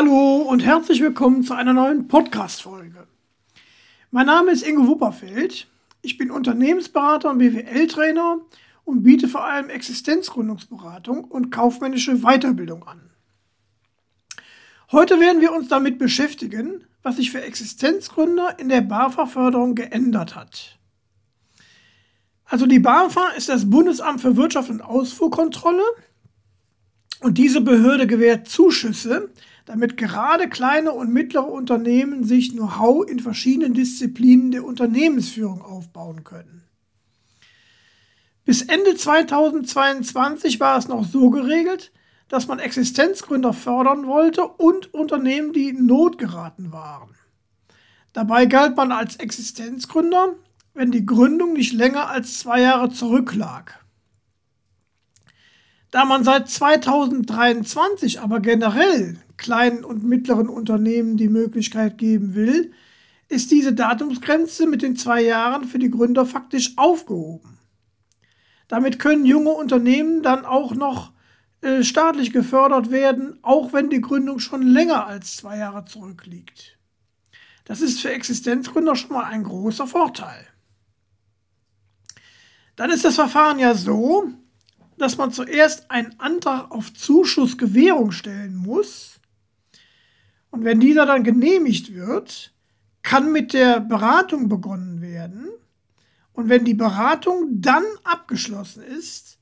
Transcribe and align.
Hallo 0.00 0.42
und 0.42 0.60
herzlich 0.60 1.00
willkommen 1.00 1.42
zu 1.42 1.54
einer 1.54 1.72
neuen 1.72 2.06
Podcast-Folge. 2.06 3.08
Mein 4.12 4.26
Name 4.26 4.52
ist 4.52 4.64
Ingo 4.64 4.86
Wupperfeld. 4.86 5.66
Ich 6.02 6.16
bin 6.16 6.30
Unternehmensberater 6.30 7.30
und 7.30 7.38
BWL-Trainer 7.38 8.38
und 8.84 9.02
biete 9.02 9.26
vor 9.26 9.44
allem 9.44 9.68
Existenzgründungsberatung 9.70 11.24
und 11.24 11.50
kaufmännische 11.50 12.18
Weiterbildung 12.18 12.86
an. 12.86 13.10
Heute 14.92 15.18
werden 15.18 15.40
wir 15.40 15.52
uns 15.52 15.66
damit 15.66 15.98
beschäftigen, 15.98 16.84
was 17.02 17.16
sich 17.16 17.32
für 17.32 17.42
Existenzgründer 17.42 18.56
in 18.60 18.68
der 18.68 18.82
BAFA-Förderung 18.82 19.74
geändert 19.74 20.36
hat. 20.36 20.78
Also 22.44 22.66
die 22.66 22.78
BAFA 22.78 23.30
ist 23.30 23.48
das 23.48 23.68
Bundesamt 23.68 24.20
für 24.20 24.36
Wirtschaft 24.36 24.70
und 24.70 24.80
Ausfuhrkontrolle 24.80 25.82
und 27.20 27.36
diese 27.36 27.60
Behörde 27.60 28.06
gewährt 28.06 28.46
Zuschüsse 28.46 29.30
damit 29.68 29.98
gerade 29.98 30.48
kleine 30.48 30.92
und 30.92 31.12
mittlere 31.12 31.46
Unternehmen 31.46 32.24
sich 32.24 32.52
Know-how 32.52 33.06
in 33.06 33.20
verschiedenen 33.20 33.74
Disziplinen 33.74 34.50
der 34.50 34.64
Unternehmensführung 34.64 35.60
aufbauen 35.60 36.24
können. 36.24 36.64
Bis 38.46 38.62
Ende 38.62 38.94
2022 38.94 40.58
war 40.58 40.78
es 40.78 40.88
noch 40.88 41.04
so 41.04 41.28
geregelt, 41.28 41.92
dass 42.30 42.46
man 42.46 42.60
Existenzgründer 42.60 43.52
fördern 43.52 44.06
wollte 44.06 44.48
und 44.48 44.94
Unternehmen, 44.94 45.52
die 45.52 45.68
in 45.68 45.84
Not 45.84 46.16
geraten 46.16 46.72
waren. 46.72 47.14
Dabei 48.14 48.46
galt 48.46 48.74
man 48.74 48.90
als 48.90 49.16
Existenzgründer, 49.16 50.36
wenn 50.72 50.90
die 50.90 51.04
Gründung 51.04 51.52
nicht 51.52 51.74
länger 51.74 52.08
als 52.08 52.38
zwei 52.38 52.62
Jahre 52.62 52.88
zurücklag. 52.88 53.84
Da 55.90 56.04
man 56.04 56.24
seit 56.24 56.48
2023 56.48 58.20
aber 58.20 58.40
generell 58.40 59.16
kleinen 59.36 59.84
und 59.84 60.04
mittleren 60.04 60.48
Unternehmen 60.48 61.16
die 61.16 61.28
Möglichkeit 61.28 61.96
geben 61.96 62.34
will, 62.34 62.72
ist 63.28 63.50
diese 63.50 63.72
Datumsgrenze 63.72 64.66
mit 64.66 64.82
den 64.82 64.96
zwei 64.96 65.22
Jahren 65.22 65.64
für 65.64 65.78
die 65.78 65.90
Gründer 65.90 66.26
faktisch 66.26 66.76
aufgehoben. 66.76 67.58
Damit 68.68 68.98
können 68.98 69.24
junge 69.24 69.50
Unternehmen 69.50 70.22
dann 70.22 70.44
auch 70.44 70.74
noch 70.74 71.12
äh, 71.60 71.82
staatlich 71.82 72.32
gefördert 72.32 72.90
werden, 72.90 73.38
auch 73.42 73.72
wenn 73.72 73.90
die 73.90 74.00
Gründung 74.00 74.38
schon 74.38 74.62
länger 74.62 75.06
als 75.06 75.36
zwei 75.36 75.58
Jahre 75.58 75.84
zurückliegt. 75.84 76.78
Das 77.64 77.80
ist 77.80 78.00
für 78.00 78.10
Existenzgründer 78.10 78.96
schon 78.96 79.12
mal 79.12 79.24
ein 79.24 79.44
großer 79.44 79.86
Vorteil. 79.86 80.46
Dann 82.76 82.90
ist 82.90 83.04
das 83.04 83.16
Verfahren 83.16 83.58
ja 83.58 83.74
so, 83.74 84.30
dass 84.98 85.16
man 85.16 85.32
zuerst 85.32 85.90
einen 85.90 86.18
Antrag 86.18 86.70
auf 86.70 86.92
Zuschussgewährung 86.92 88.12
stellen 88.12 88.56
muss. 88.56 89.20
Und 90.50 90.64
wenn 90.64 90.80
dieser 90.80 91.06
dann 91.06 91.24
genehmigt 91.24 91.94
wird, 91.94 92.52
kann 93.02 93.32
mit 93.32 93.52
der 93.52 93.80
Beratung 93.80 94.48
begonnen 94.48 95.00
werden. 95.00 95.48
Und 96.32 96.48
wenn 96.48 96.64
die 96.64 96.74
Beratung 96.74 97.60
dann 97.60 97.84
abgeschlossen 98.04 98.82
ist, 98.82 99.38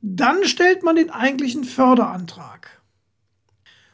dann 0.00 0.44
stellt 0.44 0.82
man 0.82 0.96
den 0.96 1.10
eigentlichen 1.10 1.64
Förderantrag. 1.64 2.80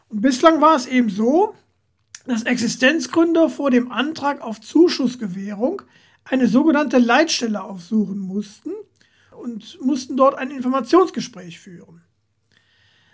Und 0.09 0.21
bislang 0.21 0.61
war 0.61 0.77
es 0.77 0.87
eben 0.87 1.11
so, 1.11 1.55
dass 2.27 2.45
Existenzgründer 2.45 3.49
vor 3.51 3.71
dem 3.71 3.91
Antrag 3.91 4.41
auf 4.41 4.61
Zuschussgewährung 4.61 5.83
eine 6.25 6.47
sogenannte 6.47 6.99
Leitstelle 6.99 7.63
aufsuchen 7.63 8.19
mussten 8.19 8.71
und 9.35 9.79
mussten 9.81 10.17
dort 10.17 10.37
ein 10.37 10.51
Informationsgespräch 10.51 11.61
führen. 11.61 12.03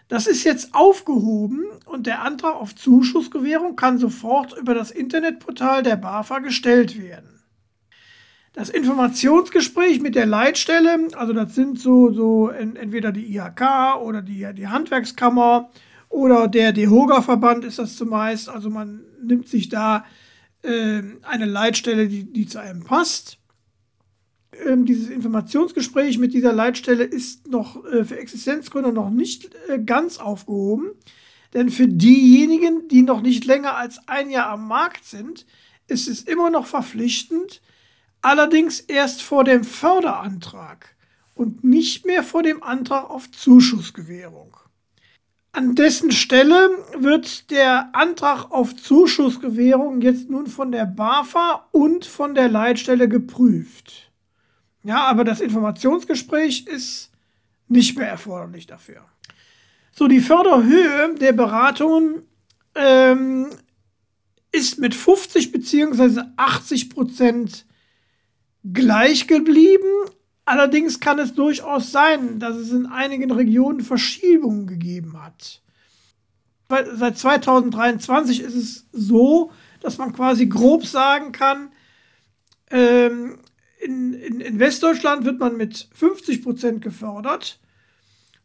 Das 0.09 0.27
ist 0.27 0.43
jetzt 0.43 0.75
aufgehoben 0.75 1.67
und 1.87 2.07
der 2.07 2.23
Antrag 2.23 2.57
auf 2.57 2.75
Zuschussgewährung 2.75 3.77
kann 3.77 3.99
sofort 3.99 4.59
über 4.59 4.75
das 4.75 4.91
Internetportal 4.91 5.85
der 5.85 5.97
BAFA 5.97 6.41
gestellt 6.41 7.01
werden. 7.01 7.45
Das 8.53 8.71
Informationsgespräch 8.71 10.01
mit 10.01 10.17
der 10.17 10.27
Leitstelle, 10.27 11.09
also 11.15 11.33
das 11.33 11.55
sind 11.55 11.79
so, 11.79 12.13
so 12.13 12.49
entweder 12.49 13.13
die 13.13 13.37
IHK 13.37 14.01
oder 14.03 14.21
die, 14.21 14.49
die 14.55 14.67
Handwerkskammer 14.67 15.71
oder 16.09 16.49
der 16.49 16.73
DEHOGA-Verband 16.73 17.65
ist 17.65 17.79
das 17.79 17.95
zumeist. 17.97 18.49
Also 18.49 18.69
man 18.69 19.03
nimmt 19.23 19.49
sich 19.49 19.69
da 19.69 20.05
äh, 20.63 21.03
eine 21.23 21.47
Leitstelle, 21.47 22.09
die, 22.09 22.25
die 22.25 22.47
zu 22.47 22.59
einem 22.59 22.83
passt 22.83 23.40
ähm, 24.67 24.85
dieses 24.85 25.09
Informationsgespräch 25.09 26.19
mit 26.19 26.33
dieser 26.33 26.53
Leitstelle 26.53 27.05
ist 27.05 27.49
noch 27.49 27.85
äh, 27.85 28.05
für 28.05 28.19
Existenzgründer 28.19 28.93
noch 28.93 29.11
nicht 29.11 29.51
äh, 29.69 29.79
ganz 29.79 30.19
aufgehoben. 30.19 30.93
Denn 31.55 31.71
für 31.71 31.89
diejenigen, 31.89 32.89
die 32.89 33.03
noch 33.03 33.23
nicht 33.23 33.45
länger 33.45 33.77
als 33.77 34.07
ein 34.07 34.31
Jahr 34.31 34.51
am 34.51 34.69
Markt 34.69 35.05
sind, 35.05 35.47
ist 35.89 36.09
es 36.09 36.23
immer 36.23 36.51
noch 36.51 36.67
verpflichtend, 36.67 37.61
allerdings 38.23 38.81
erst 38.81 39.23
vor 39.23 39.45
dem 39.45 39.65
Förderantrag 39.65 40.95
und 41.35 41.65
nicht 41.65 42.07
mehr 42.07 42.23
vor 42.23 42.43
dem 42.43 42.63
Antrag 42.63 43.11
auf 43.11 43.31
Zuschussgewährung. 43.31 44.57
An 45.53 45.75
dessen 45.75 46.13
Stelle 46.13 46.71
wird 46.97 47.51
der 47.51 47.93
Antrag 47.93 48.53
auf 48.53 48.77
Zuschussgewährung 48.77 50.01
jetzt 50.01 50.31
nun 50.31 50.47
von 50.47 50.71
der 50.71 50.87
BAFA 50.87 51.67
und 51.73 52.05
von 52.07 52.37
der 52.37 52.49
Leitstelle 52.49 53.09
geprüft. 53.09 54.10
Ja, 54.83 55.05
aber 55.07 55.25
das 55.25 55.41
Informationsgespräch 55.41 56.67
ist 56.67 57.11
nicht 57.69 57.99
mehr 57.99 58.09
erforderlich 58.09 58.67
dafür. 58.67 59.05
So, 59.93 60.09
die 60.09 60.21
Förderhöhe 60.21 61.15
der 61.17 61.33
Beratungen 61.33 62.23
ähm, 62.75 63.51
ist 64.53 64.79
mit 64.79 64.95
50 64.95 65.53
bzw. 65.53 66.23
80 66.37 66.91
Prozent 66.91 67.67
gleich 68.65 69.27
geblieben. 69.27 70.11
Allerdings 70.45 71.01
kann 71.01 71.19
es 71.19 71.35
durchaus 71.35 71.93
sein, 71.93 72.41
dass 72.41 72.57
es 72.57 72.73
in 72.73 72.87
einigen 72.87 73.31
Regionen 73.31 73.81
Verschiebungen 73.81 74.67
gegeben 74.67 75.23
hat. 75.23 75.63
Seit 76.69 77.19
2023 77.19 78.41
ist 78.41 78.55
es 78.55 78.87
so, 78.93 79.53
dass 79.81 79.99
man 79.99 80.13
quasi 80.13 80.47
grob 80.47 80.87
sagen 80.87 81.33
kann, 81.33 81.73
ähm, 82.71 83.39
in, 83.81 84.13
in, 84.15 84.41
in 84.41 84.59
Westdeutschland 84.59 85.25
wird 85.25 85.39
man 85.39 85.57
mit 85.57 85.89
50 85.95 86.43
Prozent 86.43 86.83
gefördert 86.83 87.61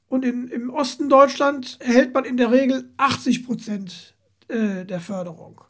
und 0.07 0.23
in, 0.23 0.47
im 0.47 0.69
Osten 0.69 1.09
Deutschland 1.09 1.77
erhält 1.81 2.13
man 2.13 2.25
in 2.25 2.37
der 2.37 2.51
Regel 2.51 2.91
80 2.97 3.45
Prozent 3.45 4.15
äh, 4.47 4.85
der 4.85 4.99
Förderung. 4.99 5.61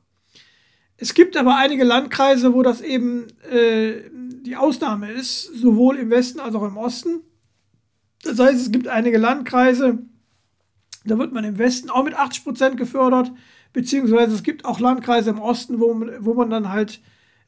Es 0.98 1.14
gibt 1.14 1.36
aber 1.36 1.58
einige 1.58 1.84
Landkreise, 1.84 2.54
wo 2.54 2.62
das 2.62 2.82
eben 2.82 3.28
äh, 3.52 4.10
die 4.46 4.56
Ausnahme 4.56 5.12
ist, 5.12 5.44
sowohl 5.44 5.98
im 5.98 6.10
Westen 6.10 6.40
als 6.40 6.56
auch 6.56 6.64
im 6.64 6.78
Osten. 6.78 7.22
Das 8.24 8.40
heißt, 8.40 8.62
es 8.62 8.72
gibt 8.72 8.88
einige 8.88 9.18
Landkreise, 9.18 10.00
da 11.06 11.18
wird 11.18 11.34
man 11.34 11.44
im 11.44 11.58
Westen 11.58 11.90
auch 11.90 12.04
mit 12.04 12.16
80 12.16 12.44
Prozent 12.44 12.78
gefördert, 12.78 13.32
beziehungsweise 13.74 14.34
es 14.34 14.44
gibt 14.44 14.66
auch 14.66 14.80
Landkreise 14.80 15.32
im 15.32 15.40
Osten, 15.40 15.80
wo, 15.80 15.90
wo 16.20 16.34
man 16.34 16.50
dann 16.50 16.72
halt 16.72 17.02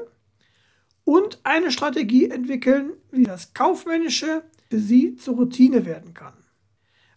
und 1.05 1.39
eine 1.43 1.71
Strategie 1.71 2.29
entwickeln, 2.29 2.91
wie 3.11 3.23
das 3.23 3.53
Kaufmännische 3.53 4.43
für 4.69 4.79
Sie 4.79 5.15
zur 5.15 5.35
Routine 5.35 5.85
werden 5.85 6.13
kann. 6.13 6.33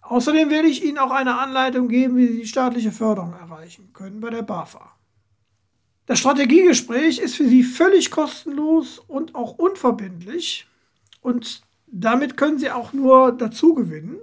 Außerdem 0.02 0.48
werde 0.48 0.68
ich 0.68 0.84
Ihnen 0.84 0.98
auch 0.98 1.10
eine 1.10 1.40
Anleitung 1.40 1.88
geben, 1.88 2.16
wie 2.16 2.28
Sie 2.28 2.42
die 2.42 2.46
staatliche 2.46 2.92
Förderung 2.92 3.32
erreichen 3.32 3.92
können 3.92 4.20
bei 4.20 4.30
der 4.30 4.42
BAFA. 4.42 4.94
Das 6.06 6.18
Strategiegespräch 6.18 7.18
ist 7.18 7.36
für 7.36 7.48
Sie 7.48 7.62
völlig 7.62 8.10
kostenlos 8.10 8.98
und 8.98 9.34
auch 9.34 9.52
unverbindlich 9.52 10.66
und 11.22 11.62
damit 11.86 12.36
können 12.36 12.58
Sie 12.58 12.70
auch 12.70 12.92
nur 12.92 13.32
dazu 13.32 13.74
gewinnen. 13.74 14.18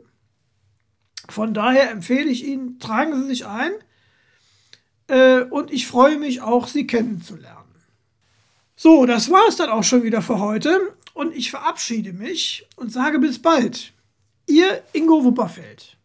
Von 1.30 1.54
daher 1.54 1.90
empfehle 1.90 2.30
ich 2.30 2.46
Ihnen, 2.46 2.80
tragen 2.80 3.20
Sie 3.22 3.28
sich 3.28 3.46
ein 3.48 3.72
äh, 5.08 5.42
und 5.42 5.72
ich 5.72 5.88
freue 5.88 6.20
mich 6.20 6.42
auch, 6.42 6.68
Sie 6.68 6.86
kennenzulernen. 6.86 7.62
So, 8.76 9.06
das 9.06 9.30
war 9.30 9.48
es 9.48 9.56
dann 9.56 9.70
auch 9.70 9.84
schon 9.84 10.04
wieder 10.04 10.22
für 10.22 10.40
heute 10.40 10.96
und 11.14 11.36
ich 11.36 11.52
verabschiede 11.52 12.14
mich 12.14 12.68
und 12.76 12.92
sage 12.92 13.20
bis 13.20 13.42
bald. 13.42 13.94
Ihr 14.48 14.84
Ingo 14.94 15.24
Wupperfeld. 15.24 15.98